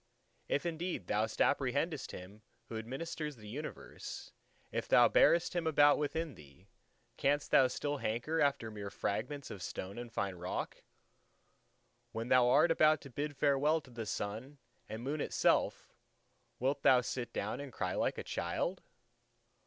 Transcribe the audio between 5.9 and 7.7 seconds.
within thee, canst thou